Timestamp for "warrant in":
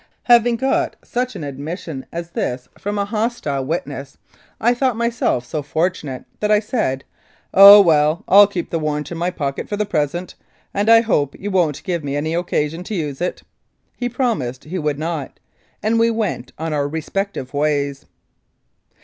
8.79-9.19